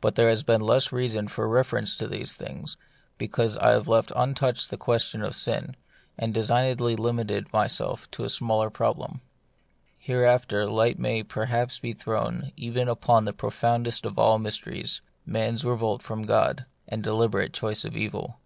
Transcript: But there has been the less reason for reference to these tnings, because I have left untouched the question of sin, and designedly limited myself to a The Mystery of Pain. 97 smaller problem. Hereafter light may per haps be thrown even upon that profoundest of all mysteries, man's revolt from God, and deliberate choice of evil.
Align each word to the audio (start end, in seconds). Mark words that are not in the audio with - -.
But 0.00 0.14
there 0.14 0.30
has 0.30 0.42
been 0.42 0.60
the 0.60 0.64
less 0.64 0.90
reason 0.90 1.28
for 1.28 1.46
reference 1.46 1.94
to 1.96 2.08
these 2.08 2.38
tnings, 2.38 2.76
because 3.18 3.58
I 3.58 3.72
have 3.72 3.88
left 3.88 4.10
untouched 4.16 4.70
the 4.70 4.78
question 4.78 5.20
of 5.22 5.34
sin, 5.34 5.76
and 6.18 6.32
designedly 6.32 6.96
limited 6.96 7.52
myself 7.52 8.10
to 8.12 8.22
a 8.22 8.22
The 8.22 8.24
Mystery 8.24 8.24
of 8.24 8.30
Pain. 8.30 8.46
97 8.46 8.46
smaller 8.46 8.70
problem. 8.70 9.20
Hereafter 9.98 10.64
light 10.70 10.98
may 10.98 11.22
per 11.22 11.44
haps 11.44 11.78
be 11.78 11.92
thrown 11.92 12.52
even 12.56 12.88
upon 12.88 13.26
that 13.26 13.34
profoundest 13.36 14.06
of 14.06 14.18
all 14.18 14.38
mysteries, 14.38 15.02
man's 15.26 15.62
revolt 15.62 16.00
from 16.02 16.22
God, 16.22 16.64
and 16.88 17.02
deliberate 17.02 17.52
choice 17.52 17.84
of 17.84 17.94
evil. 17.94 18.38